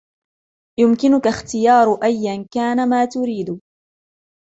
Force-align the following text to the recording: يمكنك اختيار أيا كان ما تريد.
يمكنك 0.79 1.27
اختيار 1.27 2.03
أيا 2.03 2.47
كان 2.53 2.89
ما 2.89 3.05
تريد. 3.05 3.59